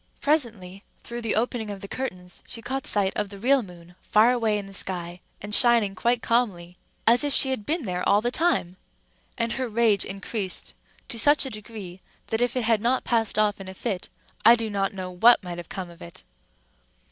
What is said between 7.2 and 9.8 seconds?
if she had been there all the time; and her